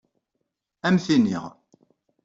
[0.85, 1.45] Ad am-t-iniɣ.